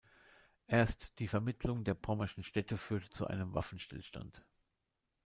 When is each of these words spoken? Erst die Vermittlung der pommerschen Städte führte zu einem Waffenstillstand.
Erst 0.65 1.19
die 1.19 1.27
Vermittlung 1.27 1.83
der 1.83 1.93
pommerschen 1.93 2.43
Städte 2.43 2.75
führte 2.75 3.11
zu 3.11 3.27
einem 3.27 3.53
Waffenstillstand. 3.53 4.43